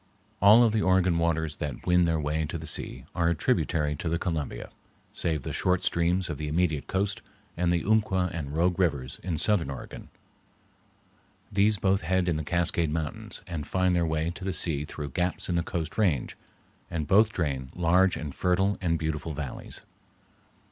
[0.41, 3.95] All of the Oregon waters that win their way to the sea are a tributary
[3.97, 4.71] to the Columbia,
[5.13, 7.21] save the short streams of the immediate coast,
[7.55, 10.09] and the Umpqua and Rogue Rivers in southern Oregon.
[11.51, 15.11] These both head in the Cascade Mountains and find their way to the sea through
[15.11, 16.35] gaps in the Coast Range,
[16.89, 19.81] and both drain large and fertile and beautiful valleys.